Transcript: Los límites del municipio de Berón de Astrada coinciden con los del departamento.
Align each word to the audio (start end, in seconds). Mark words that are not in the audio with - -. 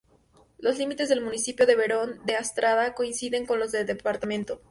Los 0.57 0.79
límites 0.79 1.09
del 1.09 1.21
municipio 1.21 1.67
de 1.67 1.75
Berón 1.75 2.21
de 2.25 2.35
Astrada 2.35 2.95
coinciden 2.95 3.45
con 3.45 3.59
los 3.59 3.71
del 3.71 3.85
departamento. 3.85 4.59